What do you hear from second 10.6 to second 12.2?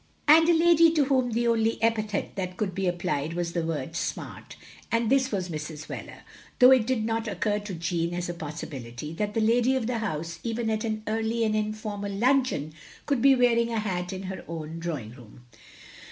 at an early and informal